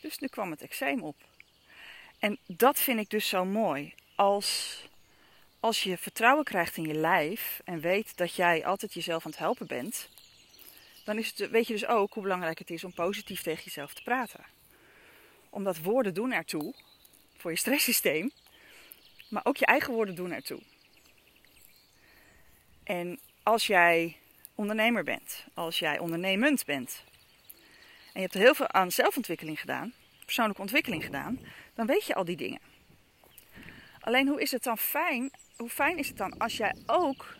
Dus 0.01 0.17
nu 0.17 0.27
kwam 0.27 0.51
het 0.51 0.61
eczeem 0.61 1.03
op. 1.03 1.15
En 2.19 2.37
dat 2.45 2.79
vind 2.79 2.99
ik 2.99 3.09
dus 3.09 3.27
zo 3.27 3.45
mooi. 3.45 3.93
Als, 4.15 4.81
als 5.59 5.83
je 5.83 5.97
vertrouwen 5.97 6.43
krijgt 6.43 6.77
in 6.77 6.87
je 6.87 6.93
lijf 6.93 7.61
en 7.63 7.79
weet 7.79 8.17
dat 8.17 8.35
jij 8.35 8.65
altijd 8.65 8.93
jezelf 8.93 9.25
aan 9.25 9.31
het 9.31 9.39
helpen 9.39 9.67
bent, 9.67 10.09
dan 11.05 11.17
is 11.17 11.33
het, 11.35 11.49
weet 11.49 11.67
je 11.67 11.73
dus 11.73 11.85
ook 11.85 12.13
hoe 12.13 12.23
belangrijk 12.23 12.59
het 12.59 12.69
is 12.69 12.83
om 12.83 12.93
positief 12.93 13.41
tegen 13.41 13.63
jezelf 13.63 13.93
te 13.93 14.03
praten. 14.03 14.45
Omdat 15.49 15.77
woorden 15.77 16.13
doen 16.13 16.31
ertoe 16.31 16.73
voor 17.37 17.51
je 17.51 17.57
stresssysteem, 17.57 18.31
maar 19.29 19.45
ook 19.45 19.57
je 19.57 19.65
eigen 19.65 19.93
woorden 19.93 20.15
doen 20.15 20.31
ertoe. 20.31 20.61
En 22.83 23.19
als 23.43 23.67
jij 23.67 24.17
ondernemer 24.55 25.03
bent, 25.03 25.45
als 25.53 25.79
jij 25.79 25.99
ondernemend 25.99 26.65
bent, 26.65 27.03
en 28.13 28.21
je 28.21 28.21
hebt 28.21 28.33
heel 28.33 28.55
veel 28.55 28.69
aan 28.69 28.91
zelfontwikkeling 28.91 29.59
gedaan, 29.59 29.93
persoonlijke 30.25 30.61
ontwikkeling 30.61 31.03
gedaan, 31.03 31.39
dan 31.73 31.85
weet 31.85 32.05
je 32.05 32.15
al 32.15 32.25
die 32.25 32.37
dingen. 32.37 32.61
Alleen 33.99 34.27
hoe 34.27 34.41
is 34.41 34.51
het 34.51 34.63
dan 34.63 34.77
fijn, 34.77 35.31
hoe 35.59 35.69
fijn 35.69 35.97
is 35.97 36.07
het 36.07 36.17
dan 36.17 36.37
als 36.37 36.57
jij 36.57 36.75
ook 36.85 37.35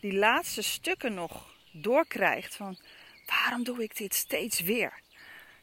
die 0.00 0.12
laatste 0.12 0.62
stukken 0.62 1.14
nog 1.14 1.54
doorkrijgt 1.72 2.56
van 2.56 2.78
waarom 3.26 3.64
doe 3.64 3.82
ik 3.82 3.96
dit 3.96 4.14
steeds 4.14 4.60
weer? 4.60 4.92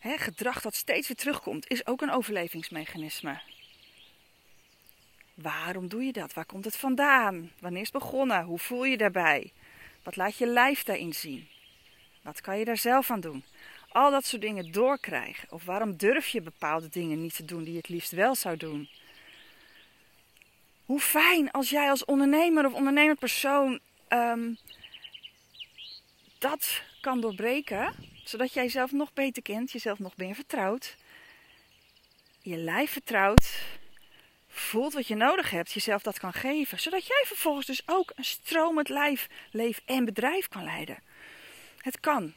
gedrag 0.02 0.62
dat 0.62 0.76
steeds 0.76 1.08
weer 1.08 1.18
terugkomt 1.18 1.70
is 1.70 1.88
ook 1.88 2.02
een 2.02 2.12
overlevingsmechanisme. 2.12 3.42
Waarom 5.34 5.88
doe 5.88 6.04
je 6.04 6.12
dat? 6.12 6.34
Waar 6.34 6.46
komt 6.46 6.66
het 6.66 6.78
vandaan? 6.78 7.52
Wanneer 7.60 7.82
is 7.82 7.92
het 7.92 8.02
begonnen? 8.02 8.44
Hoe 8.44 8.60
voel 8.60 8.84
je 8.86 8.98
daarbij? 8.98 9.52
Wat 10.04 10.16
laat 10.16 10.38
je 10.38 10.46
lijf 10.46 10.84
daarin 10.84 11.14
zien? 11.14 11.48
Wat 12.22 12.42
kan 12.42 12.60
je 12.60 12.66
daar 12.66 12.78
zelf 12.78 13.12
aan 13.12 13.20
doen? 13.20 13.44
al 13.90 14.12
dat 14.12 14.26
soort 14.26 14.42
dingen 14.42 14.72
doorkrijgen? 14.72 15.52
Of 15.52 15.66
waarom 15.66 15.98
durf 15.98 16.28
je 16.28 16.42
bepaalde 16.42 16.90
dingen 16.90 17.22
niet 17.22 17.36
te 17.36 17.46
doen 17.46 17.64
die 17.64 17.72
je 17.72 17.78
het 17.78 17.90
liefst 17.90 18.12
wel 18.12 18.36
zou 18.36 18.58
doen? 18.58 18.90
Hoe 20.88 21.00
fijn 21.00 21.52
als 21.52 21.70
jij 21.70 21.90
als 21.90 22.06
ondernemer 22.06 22.66
of 22.66 22.74
ondernemend 22.74 23.20
persoon 23.20 23.80
ehm, 24.08 24.54
dat 26.38 26.82
kan 27.02 27.22
doorbreken, 27.22 27.94
zodat 28.24 28.54
jij 28.54 28.64
jezelf 28.64 28.92
nog 28.92 29.14
beter 29.14 29.42
kent, 29.42 29.72
jezelf 29.72 30.00
nog 30.00 30.18
meer 30.18 30.36
vertrouwt, 30.36 30.96
je 32.42 32.58
lijf 32.58 32.92
vertrouwt, 32.92 33.62
voelt 34.48 34.94
wat 34.94 35.08
je 35.08 35.16
nodig 35.16 35.50
hebt, 35.50 35.72
jezelf 35.72 36.02
dat 36.02 36.20
kan 36.20 36.34
geven, 36.34 36.80
zodat 36.80 37.08
jij 37.08 37.24
vervolgens 37.26 37.66
dus 37.66 37.82
ook 37.86 38.12
een 38.16 38.26
stromend 38.26 38.90
lijf, 38.90 39.28
leef 39.52 39.82
en 39.86 40.06
bedrijf 40.06 40.48
kan 40.48 40.64
leiden. 40.64 41.04
Het 41.78 42.00
kan. 42.00 42.34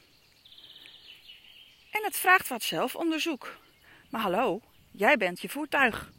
En 1.90 2.04
het 2.04 2.16
vraagt 2.16 2.49
wat 2.49 2.62
zelfonderzoek. 2.62 3.59
Maar 4.09 4.21
hallo, 4.21 4.61
jij 4.90 5.16
bent 5.16 5.40
je 5.40 5.49
voertuig. 5.49 6.11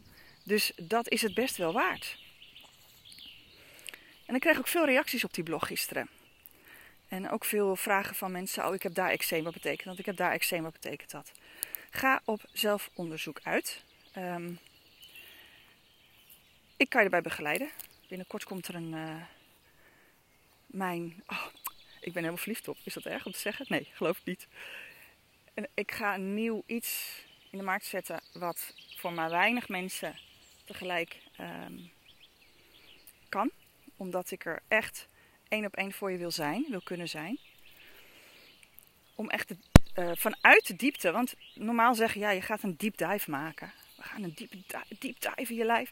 Dus 0.44 0.72
dat 0.76 1.08
is 1.08 1.22
het 1.22 1.34
best 1.34 1.56
wel 1.56 1.72
waard. 1.72 2.20
En 4.32 4.38
ik 4.38 4.44
kreeg 4.44 4.58
ook 4.58 4.68
veel 4.68 4.84
reacties 4.84 5.24
op 5.24 5.34
die 5.34 5.44
blog 5.44 5.66
gisteren. 5.66 6.08
En 7.08 7.30
ook 7.30 7.44
veel 7.44 7.76
vragen 7.76 8.14
van 8.14 8.32
mensen. 8.32 8.66
Oh, 8.66 8.74
ik 8.74 8.82
heb 8.82 8.94
daar 8.94 9.10
eczeem, 9.10 9.44
wat 9.44 9.52
betekent 9.52 9.88
dat? 9.88 9.98
Ik 9.98 10.06
heb 10.06 10.16
daar 10.16 10.32
eczeem, 10.32 10.62
wat 10.62 10.72
betekent 10.72 11.10
dat? 11.10 11.32
Ga 11.90 12.22
op 12.24 12.40
zelfonderzoek 12.52 13.40
uit. 13.42 13.84
Um, 14.16 14.58
ik 16.76 16.88
kan 16.88 17.00
je 17.00 17.04
erbij 17.04 17.22
begeleiden. 17.22 17.70
Binnenkort 18.08 18.44
komt 18.44 18.68
er 18.68 18.74
een... 18.74 18.92
Uh, 18.92 19.22
mijn... 20.66 21.22
Oh, 21.26 21.46
ik 22.00 22.12
ben 22.12 22.14
helemaal 22.14 22.36
verliefd 22.36 22.68
op. 22.68 22.76
Is 22.84 22.94
dat 22.94 23.04
erg 23.04 23.26
om 23.26 23.32
te 23.32 23.38
zeggen? 23.38 23.66
Nee, 23.68 23.88
geloof 23.92 24.18
ik 24.18 24.24
niet 24.24 24.46
ik 25.74 25.92
ga 25.92 26.14
een 26.14 26.34
nieuw 26.34 26.62
iets 26.66 27.22
in 27.50 27.58
de 27.58 27.64
markt 27.64 27.84
zetten 27.84 28.20
wat 28.32 28.74
voor 28.96 29.12
maar 29.12 29.30
weinig 29.30 29.68
mensen 29.68 30.18
tegelijk 30.64 31.16
um, 31.40 31.90
kan. 33.28 33.50
Omdat 34.02 34.30
ik 34.30 34.44
er 34.44 34.62
echt 34.68 35.08
één 35.48 35.64
op 35.64 35.76
één 35.76 35.92
voor 35.92 36.10
je 36.10 36.18
wil 36.18 36.30
zijn, 36.30 36.66
wil 36.68 36.80
kunnen 36.84 37.08
zijn. 37.08 37.38
Om 39.14 39.30
echt 39.30 39.48
de, 39.48 39.56
uh, 39.94 40.10
vanuit 40.14 40.66
de 40.66 40.76
diepte, 40.76 41.12
want 41.12 41.34
normaal 41.54 41.94
zeggen 41.94 42.20
ja, 42.20 42.30
je 42.30 42.42
gaat 42.42 42.62
een 42.62 42.76
deep 42.76 42.96
dive 42.96 43.30
maken. 43.30 43.72
We 43.96 44.02
gaan 44.02 44.22
een 44.22 44.34
deep, 44.34 44.50
deep 44.98 45.20
dive 45.20 45.52
in 45.52 45.58
je 45.58 45.64
lijf. 45.64 45.90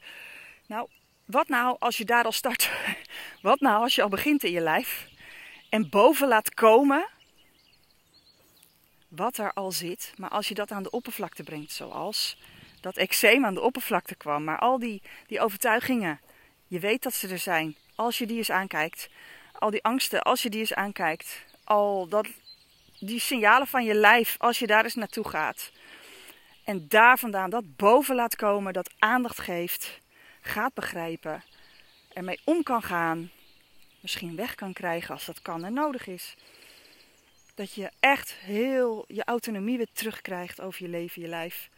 Nou, 0.67 0.89
wat 1.25 1.49
nou 1.49 1.77
als 1.79 1.97
je 1.97 2.05
daar 2.05 2.25
al 2.25 2.33
start? 2.33 2.71
wat 3.43 3.61
nou 3.61 3.83
als 3.83 3.95
je 3.95 4.03
al 4.03 4.09
begint 4.09 4.45
in 4.45 4.53
je 4.53 4.61
lijf 4.61 5.09
en 5.69 5.89
boven 5.89 6.29
laat 6.29 6.55
komen 6.55 7.09
wat 9.09 9.39
er 9.39 9.53
al 9.53 9.73
zit. 9.73 10.13
Maar 10.17 10.31
als 10.31 10.49
je 10.49 10.55
dat 10.55 10.71
aan 10.71 10.83
de 10.83 10.91
oppervlakte 10.91 11.43
brengt, 11.43 11.73
zoals 11.73 12.37
dat 12.81 12.97
eczeem 12.97 13.45
aan 13.45 13.55
de 13.55 13.61
oppervlakte 13.61 14.15
kwam, 14.15 14.45
maar 14.45 14.59
al 14.59 14.79
die, 14.79 15.03
die 15.27 15.41
overtuigingen, 15.41 16.21
je 16.71 16.79
weet 16.79 17.03
dat 17.03 17.15
ze 17.15 17.29
er 17.29 17.39
zijn. 17.39 17.77
Als 18.01 18.19
je 18.19 18.27
die 18.27 18.37
eens 18.37 18.51
aankijkt, 18.51 19.09
al 19.53 19.71
die 19.71 19.85
angsten, 19.85 20.23
als 20.23 20.43
je 20.43 20.51
die 20.51 20.61
eens 20.61 20.75
aankijkt, 20.75 21.45
al 21.65 22.09
dat, 22.09 22.29
die 22.99 23.21
signalen 23.21 23.67
van 23.67 23.85
je 23.85 23.95
lijf, 23.95 24.35
als 24.39 24.59
je 24.59 24.67
daar 24.67 24.85
eens 24.85 24.95
naartoe 24.95 25.29
gaat. 25.29 25.71
En 26.65 26.89
daar 26.89 27.19
vandaan 27.19 27.51
dat 27.51 27.77
boven 27.77 28.15
laat 28.15 28.37
komen, 28.37 28.73
dat 28.73 28.91
aandacht 28.99 29.39
geeft, 29.41 30.01
gaat 30.41 30.75
begrijpen, 30.75 31.45
ermee 32.13 32.41
om 32.45 32.63
kan 32.63 32.83
gaan, 32.83 33.31
misschien 34.01 34.37
weg 34.37 34.55
kan 34.55 34.73
krijgen 34.73 35.15
als 35.15 35.25
dat 35.25 35.43
kan 35.43 35.65
en 35.65 35.73
nodig 35.73 36.07
is. 36.07 36.35
Dat 37.55 37.75
je 37.75 37.91
echt 37.99 38.35
heel 38.35 39.05
je 39.09 39.25
autonomie 39.25 39.77
weer 39.77 39.93
terugkrijgt 39.93 40.61
over 40.61 40.83
je 40.83 40.89
leven, 40.89 41.23
je 41.23 41.29
lijf, 41.29 41.69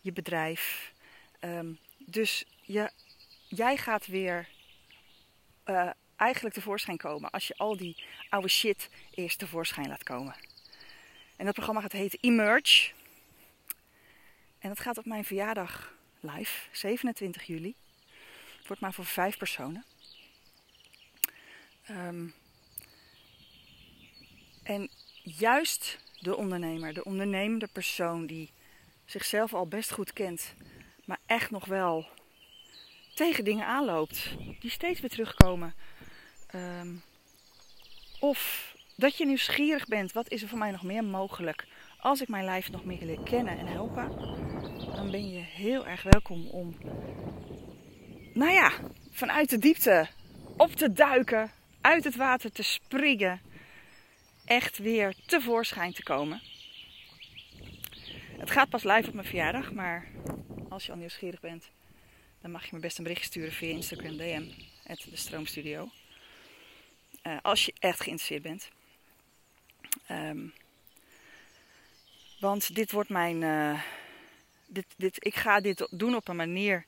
je 0.00 0.12
bedrijf. 0.12 0.92
Um, 1.40 1.78
dus 1.98 2.44
je, 2.62 2.90
jij 3.48 3.76
gaat 3.76 4.06
weer 4.06 4.48
uh, 5.70 5.90
eigenlijk 6.16 6.54
tevoorschijn 6.54 6.96
komen 6.96 7.30
als 7.30 7.46
je 7.46 7.56
al 7.56 7.76
die 7.76 8.04
oude 8.28 8.48
shit 8.48 8.88
eerst 9.10 9.38
tevoorschijn 9.38 9.88
laat 9.88 10.02
komen. 10.02 10.34
En 11.36 11.44
dat 11.44 11.54
programma 11.54 11.80
gaat 11.80 11.92
heten 11.92 12.18
Emerge. 12.20 12.90
En 14.58 14.68
dat 14.68 14.80
gaat 14.80 14.98
op 14.98 15.04
mijn 15.04 15.24
verjaardag 15.24 15.94
live, 16.20 16.68
27 16.72 17.42
juli. 17.42 17.74
Het 18.56 18.66
wordt 18.66 18.82
maar 18.82 18.92
voor 18.92 19.04
vijf 19.04 19.36
personen. 19.36 19.84
Um, 21.90 22.34
en 24.62 24.90
juist 25.22 25.98
de 26.20 26.36
ondernemer, 26.36 26.94
de 26.94 27.04
ondernemende 27.04 27.68
persoon 27.72 28.26
die 28.26 28.50
zichzelf 29.04 29.54
al 29.54 29.66
best 29.66 29.90
goed 29.90 30.12
kent, 30.12 30.54
maar 31.04 31.18
echt 31.26 31.50
nog 31.50 31.64
wel 31.64 32.08
tegen 33.18 33.44
dingen 33.44 33.66
aanloopt, 33.66 34.36
die 34.60 34.70
steeds 34.70 35.00
weer 35.00 35.10
terugkomen. 35.10 35.74
Ehm, 36.46 36.94
of 38.20 38.72
dat 38.96 39.16
je 39.16 39.26
nieuwsgierig 39.26 39.86
bent, 39.86 40.12
wat 40.12 40.30
is 40.30 40.42
er 40.42 40.48
voor 40.48 40.58
mij 40.58 40.70
nog 40.70 40.82
meer 40.82 41.04
mogelijk? 41.04 41.66
Als 42.00 42.20
ik 42.20 42.28
mijn 42.28 42.44
lijf 42.44 42.70
nog 42.70 42.84
meer 42.84 43.04
leer 43.04 43.22
kennen 43.24 43.58
en 43.58 43.66
helpen, 43.66 44.08
dan 44.94 45.10
ben 45.10 45.30
je 45.30 45.38
heel 45.38 45.86
erg 45.86 46.02
welkom 46.02 46.46
om, 46.46 46.76
nou 48.34 48.52
ja, 48.52 48.72
vanuit 49.10 49.50
de 49.50 49.58
diepte 49.58 50.08
op 50.56 50.72
te 50.72 50.92
duiken, 50.92 51.50
uit 51.80 52.04
het 52.04 52.16
water 52.16 52.52
te 52.52 52.62
springen 52.62 53.40
echt 54.44 54.78
weer 54.78 55.14
tevoorschijn 55.26 55.92
te 55.92 56.02
komen. 56.02 56.40
Het 58.38 58.50
gaat 58.50 58.68
pas 58.68 58.84
live 58.84 59.08
op 59.08 59.14
mijn 59.14 59.26
verjaardag, 59.26 59.72
maar 59.72 60.08
als 60.68 60.86
je 60.86 60.92
al 60.92 60.98
nieuwsgierig 60.98 61.40
bent, 61.40 61.70
mag 62.50 62.64
je 62.64 62.74
me 62.74 62.80
best 62.80 62.98
een 62.98 63.04
bericht 63.04 63.24
sturen 63.24 63.52
via 63.52 63.68
Instagram 63.70 64.16
DM, 64.16 64.44
de 64.84 65.16
Stroomstudio. 65.16 65.90
Uh, 67.22 67.36
als 67.42 67.64
je 67.64 67.74
echt 67.78 68.00
geïnteresseerd 68.00 68.42
bent. 68.42 68.68
Ehm, 70.06 70.46
want 72.40 72.74
dit 72.74 72.92
wordt 72.92 73.08
mijn. 73.08 73.42
Uh, 73.42 73.82
dit, 74.66 74.86
dit, 74.96 75.26
ik 75.26 75.34
ga 75.34 75.60
dit 75.60 75.86
doen 75.90 76.14
op 76.14 76.28
een 76.28 76.36
manier 76.36 76.84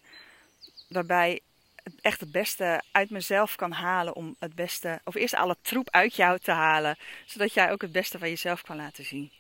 waarbij 0.89 1.41
het 1.83 1.95
echt 2.01 2.21
het 2.21 2.33
beste 2.33 2.83
uit 2.91 3.11
mezelf 3.11 3.57
kan 3.57 3.73
halen. 3.73 4.15
Om 4.15 4.37
het 4.39 4.55
beste, 4.55 5.01
of 5.05 5.15
eerst 5.15 5.35
alle 5.35 5.57
troep 5.63 5.91
uit 5.91 6.17
jou 6.17 6.39
te 6.39 6.53
halen. 6.53 6.99
Zodat 7.27 7.55
jij 7.55 7.73
ook 7.73 7.83
het 7.83 7.93
beste 7.93 8.19
van 8.19 8.29
jezelf 8.29 8.63
kan 8.63 8.77
laten 8.77 9.05
zien. 9.05 9.31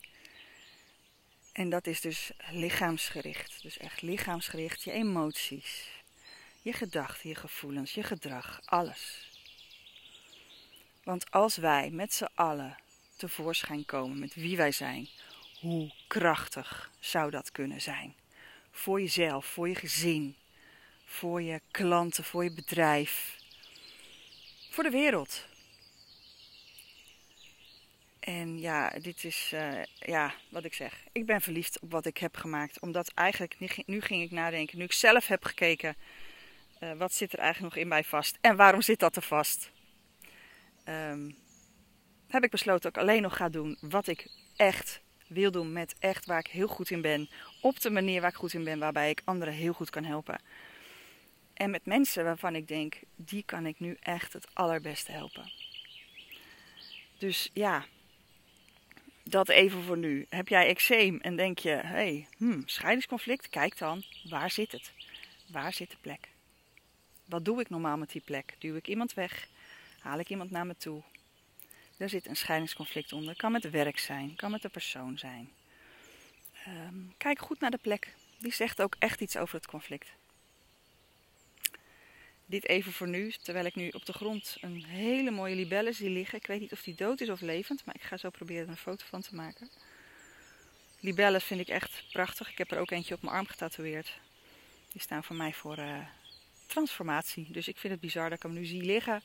En 1.52 1.70
dat 1.70 1.86
is 1.86 2.00
dus 2.00 2.30
lichaamsgericht. 2.50 3.62
Dus 3.62 3.78
echt 3.78 4.02
lichaamsgericht. 4.02 4.82
Je 4.82 4.92
emoties, 4.92 5.88
je 6.62 6.72
gedachten, 6.72 7.28
je 7.28 7.34
gevoelens, 7.34 7.94
je 7.94 8.02
gedrag, 8.02 8.60
alles. 8.64 9.30
Want 11.02 11.30
als 11.30 11.56
wij 11.56 11.90
met 11.90 12.14
z'n 12.14 12.28
allen 12.34 12.76
tevoorschijn 13.16 13.84
komen 13.84 14.18
met 14.18 14.34
wie 14.34 14.56
wij 14.56 14.72
zijn, 14.72 15.08
hoe 15.60 15.92
krachtig 16.06 16.90
zou 16.98 17.30
dat 17.30 17.52
kunnen 17.52 17.80
zijn? 17.80 18.14
Voor 18.70 19.00
jezelf, 19.00 19.46
voor 19.46 19.68
je 19.68 19.74
gezin, 19.74 20.36
voor 21.04 21.42
je 21.42 21.60
klanten, 21.70 22.24
voor 22.24 22.44
je 22.44 22.52
bedrijf, 22.52 23.36
voor 24.70 24.84
de 24.84 24.90
wereld. 24.90 25.48
En 28.20 28.58
ja, 28.58 28.88
dit 28.88 29.24
is 29.24 29.50
uh, 29.54 29.82
ja, 29.98 30.34
wat 30.48 30.64
ik 30.64 30.74
zeg. 30.74 31.04
Ik 31.12 31.26
ben 31.26 31.40
verliefd 31.40 31.80
op 31.80 31.90
wat 31.90 32.06
ik 32.06 32.18
heb 32.18 32.36
gemaakt. 32.36 32.80
Omdat 32.80 33.12
eigenlijk, 33.14 33.56
nu 33.86 34.00
ging 34.00 34.22
ik 34.22 34.30
nadenken, 34.30 34.78
nu 34.78 34.84
ik 34.84 34.92
zelf 34.92 35.26
heb 35.26 35.44
gekeken, 35.44 35.96
uh, 36.80 36.92
wat 36.92 37.12
zit 37.12 37.32
er 37.32 37.38
eigenlijk 37.38 37.74
nog 37.74 37.82
in 37.82 37.88
mij 37.88 38.04
vast? 38.04 38.38
En 38.40 38.56
waarom 38.56 38.82
zit 38.82 38.98
dat 38.98 39.16
er 39.16 39.22
vast? 39.22 39.70
Um, 40.84 41.36
heb 42.28 42.44
ik 42.44 42.50
besloten 42.50 42.82
dat 42.82 42.96
ik 42.96 43.08
alleen 43.08 43.22
nog 43.22 43.36
ga 43.36 43.48
doen 43.48 43.76
wat 43.80 44.06
ik 44.06 44.30
echt 44.56 45.00
wil 45.26 45.50
doen 45.50 45.72
met 45.72 45.94
echt 45.98 46.26
waar 46.26 46.38
ik 46.38 46.46
heel 46.46 46.66
goed 46.66 46.90
in 46.90 47.00
ben. 47.00 47.28
Op 47.60 47.80
de 47.80 47.90
manier 47.90 48.20
waar 48.20 48.30
ik 48.30 48.36
goed 48.36 48.52
in 48.52 48.64
ben, 48.64 48.78
waarbij 48.78 49.10
ik 49.10 49.22
anderen 49.24 49.54
heel 49.54 49.72
goed 49.72 49.90
kan 49.90 50.04
helpen. 50.04 50.40
En 51.54 51.70
met 51.70 51.86
mensen 51.86 52.24
waarvan 52.24 52.54
ik 52.54 52.68
denk, 52.68 53.00
die 53.16 53.42
kan 53.42 53.66
ik 53.66 53.80
nu 53.80 53.96
echt 54.00 54.32
het 54.32 54.46
allerbeste 54.52 55.12
helpen. 55.12 55.52
Dus 57.18 57.50
ja, 57.52 57.84
dat 59.22 59.48
even 59.48 59.82
voor 59.82 59.98
nu. 59.98 60.26
Heb 60.28 60.48
jij 60.48 60.68
eczeem 60.68 61.20
en 61.20 61.36
denk 61.36 61.58
je, 61.58 61.70
hé, 61.70 61.82
hey, 61.82 62.26
hmm, 62.36 62.62
scheidingsconflict? 62.66 63.48
Kijk 63.48 63.78
dan, 63.78 64.04
waar 64.28 64.50
zit 64.50 64.72
het? 64.72 64.92
Waar 65.46 65.72
zit 65.72 65.90
de 65.90 65.96
plek? 66.00 66.28
Wat 67.30 67.44
doe 67.44 67.60
ik 67.60 67.68
normaal 67.68 67.96
met 67.96 68.10
die 68.10 68.20
plek? 68.20 68.54
Duw 68.58 68.76
ik 68.76 68.88
iemand 68.88 69.14
weg? 69.14 69.48
Haal 69.98 70.18
ik 70.18 70.28
iemand 70.28 70.50
naar 70.50 70.66
me 70.66 70.76
toe? 70.76 71.02
Er 71.96 72.08
zit 72.08 72.26
een 72.26 72.36
scheidingsconflict 72.36 73.12
onder. 73.12 73.36
Kan 73.36 73.52
met 73.52 73.70
werk 73.70 73.98
zijn, 73.98 74.36
kan 74.36 74.50
met 74.50 74.62
de 74.62 74.68
persoon 74.68 75.18
zijn. 75.18 75.50
Ehm, 76.64 76.94
kijk 77.16 77.38
goed 77.38 77.60
naar 77.60 77.70
de 77.70 77.78
plek. 77.78 78.14
Die 78.38 78.52
zegt 78.52 78.82
ook 78.82 78.96
echt 78.98 79.20
iets 79.20 79.36
over 79.36 79.54
het 79.54 79.66
conflict. 79.66 80.08
Dit 82.46 82.66
even 82.68 82.92
voor 82.92 83.08
nu, 83.08 83.32
terwijl 83.32 83.64
ik 83.64 83.74
nu 83.74 83.88
op 83.88 84.06
de 84.06 84.12
grond 84.12 84.56
een 84.60 84.84
hele 84.84 85.30
mooie 85.30 85.54
libelle 85.54 85.92
zie 85.92 86.10
liggen. 86.10 86.38
Ik 86.38 86.46
weet 86.46 86.60
niet 86.60 86.72
of 86.72 86.82
die 86.82 86.94
dood 86.94 87.20
is 87.20 87.28
of 87.28 87.40
levend, 87.40 87.84
maar 87.84 87.94
ik 87.94 88.02
ga 88.02 88.16
zo 88.16 88.30
proberen 88.30 88.62
er 88.62 88.68
een 88.68 88.76
foto 88.76 89.04
van 89.08 89.20
te 89.20 89.34
maken. 89.34 89.70
Libellen 91.00 91.40
vind 91.40 91.60
ik 91.60 91.68
echt 91.68 92.04
prachtig. 92.12 92.50
Ik 92.50 92.58
heb 92.58 92.70
er 92.70 92.78
ook 92.78 92.90
eentje 92.90 93.14
op 93.14 93.22
mijn 93.22 93.34
arm 93.34 93.46
getatoeëerd. 93.46 94.18
Die 94.92 95.00
staan 95.00 95.24
voor 95.24 95.36
mij 95.36 95.52
voor 95.52 95.78
uh, 95.78 95.98
transformatie. 96.70 97.46
Dus 97.50 97.68
ik 97.68 97.76
vind 97.76 97.92
het 97.92 98.02
bizar 98.02 98.28
dat 98.28 98.38
ik 98.38 98.42
hem 98.42 98.52
nu 98.52 98.64
zie 98.64 98.82
liggen. 98.82 99.22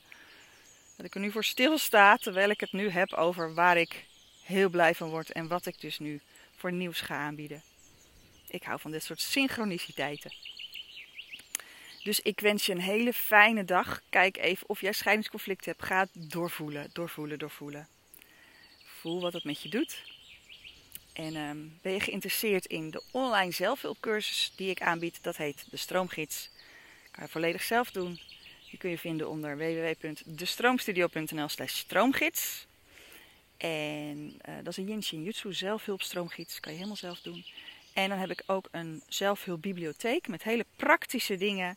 Dat 0.96 1.06
ik 1.06 1.14
er 1.14 1.20
nu 1.20 1.30
voor 1.30 1.44
stilsta 1.44 2.16
terwijl 2.16 2.50
ik 2.50 2.60
het 2.60 2.72
nu 2.72 2.88
heb 2.88 3.12
over 3.12 3.54
waar 3.54 3.76
ik 3.76 4.04
heel 4.42 4.68
blij 4.68 4.94
van 4.94 5.08
word 5.08 5.32
en 5.32 5.48
wat 5.48 5.66
ik 5.66 5.80
dus 5.80 5.98
nu 5.98 6.20
voor 6.56 6.72
nieuws 6.72 7.00
ga 7.00 7.16
aanbieden. 7.16 7.62
Ik 8.48 8.62
hou 8.62 8.80
van 8.80 8.90
dit 8.90 9.04
soort 9.04 9.20
synchroniciteiten. 9.20 10.32
Dus 12.02 12.20
ik 12.20 12.40
wens 12.40 12.66
je 12.66 12.72
een 12.72 12.80
hele 12.80 13.12
fijne 13.12 13.64
dag. 13.64 14.02
Kijk 14.10 14.36
even 14.36 14.68
of 14.68 14.80
jij 14.80 14.92
scheidingsconflict 14.92 15.64
hebt. 15.64 15.84
Ga 15.84 16.06
doorvoelen, 16.12 16.90
doorvoelen, 16.92 17.38
doorvoelen. 17.38 17.88
Voel 18.84 19.20
wat 19.20 19.32
het 19.32 19.44
met 19.44 19.62
je 19.62 19.68
doet. 19.68 20.02
En 21.12 21.36
um, 21.36 21.78
ben 21.82 21.92
je 21.92 22.00
geïnteresseerd 22.00 22.66
in 22.66 22.90
de 22.90 23.02
online 23.10 23.52
zelfhulpcursus 23.52 24.52
die 24.56 24.70
ik 24.70 24.82
aanbied? 24.82 25.22
Dat 25.22 25.36
heet 25.36 25.66
de 25.70 25.76
Stroomgids. 25.76 26.50
Kan 27.18 27.28
volledig 27.28 27.62
zelf 27.62 27.90
doen. 27.90 28.20
Die 28.70 28.78
kun 28.78 28.90
je 28.90 28.98
vinden 28.98 29.28
onder 29.28 29.56
www.destroomstudio.nl 29.56 31.48
slash 31.48 31.74
stroomgids. 31.74 32.66
En 33.56 34.40
uh, 34.48 34.54
dat 34.56 34.66
is 34.66 34.76
een 34.76 34.88
Yin 34.88 35.02
Shin 35.02 35.22
Jutsu 35.22 35.52
zelfhulpstroomgids. 35.52 36.60
Kan 36.60 36.72
je 36.72 36.76
helemaal 36.78 36.98
zelf 36.98 37.20
doen. 37.20 37.44
En 37.92 38.08
dan 38.08 38.18
heb 38.18 38.30
ik 38.30 38.42
ook 38.46 38.68
een 38.70 39.02
zelfhulpbibliotheek 39.08 40.28
met 40.28 40.42
hele 40.42 40.66
praktische 40.76 41.36
dingen. 41.36 41.76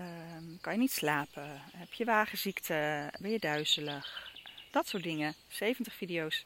Um, 0.00 0.58
kan 0.60 0.72
je 0.72 0.78
niet 0.78 0.92
slapen? 0.92 1.62
Heb 1.76 1.92
je 1.92 2.04
wagenziekte? 2.04 3.10
Ben 3.20 3.30
je 3.30 3.38
duizelig? 3.38 4.32
Dat 4.70 4.88
soort 4.88 5.02
dingen. 5.02 5.34
70 5.48 5.94
video's. 5.94 6.44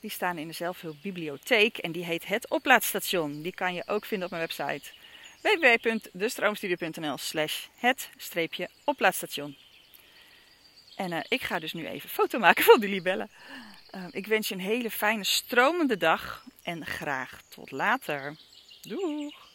Die 0.00 0.10
staan 0.10 0.38
in 0.38 0.48
de 0.48 0.54
zelfhulpbibliotheek 0.54 1.78
en 1.78 1.92
die 1.92 2.04
heet 2.04 2.26
Het 2.26 2.50
Oplaadstation. 2.50 3.42
Die 3.42 3.54
kan 3.54 3.74
je 3.74 3.82
ook 3.86 4.04
vinden 4.04 4.28
op 4.28 4.34
mijn 4.34 4.46
website 4.46 4.92
www.destroomstudio.nl 5.46 7.16
slash 7.18 7.66
het-oplaadstation. 7.76 9.56
En 10.96 11.12
uh, 11.12 11.20
ik 11.28 11.42
ga 11.42 11.58
dus 11.58 11.72
nu 11.72 11.86
even 11.86 12.08
foto 12.08 12.38
maken 12.38 12.64
van 12.64 12.80
die 12.80 12.88
libellen. 12.88 13.30
Uh, 13.94 14.04
ik 14.10 14.26
wens 14.26 14.48
je 14.48 14.54
een 14.54 14.60
hele 14.60 14.90
fijne 14.90 15.24
stromende 15.24 15.96
dag 15.96 16.44
en 16.62 16.86
graag 16.86 17.42
tot 17.48 17.70
later. 17.70 18.36
Doeg! 18.82 19.45